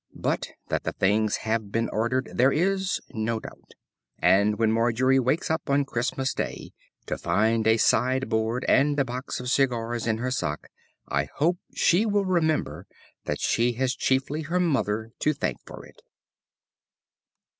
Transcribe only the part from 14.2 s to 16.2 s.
her mother to thank for it.